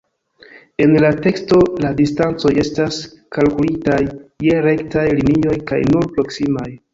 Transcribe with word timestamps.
En 0.85 0.93
la 1.01 1.09
teksto, 1.25 1.59
la 1.83 1.91
distancoj 1.99 2.53
estas 2.63 2.97
kalkulitaj 3.37 3.99
je 4.47 4.57
rektaj 4.69 5.05
linioj 5.21 5.55
kaj 5.75 5.81
nur 5.93 6.11
proksimaj. 6.19 6.69